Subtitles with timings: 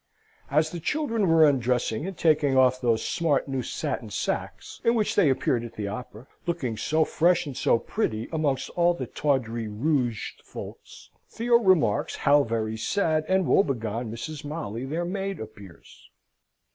[0.49, 5.13] As the children are undressing and taking off those smart new satin sacks in which
[5.13, 9.67] they appeared at the Opera, looking so fresh and so pretty amongst all the tawdry
[9.67, 14.43] rouged folks, Theo remarks how very sad and woebegone Mrs.
[14.43, 16.09] Molly their maid appears.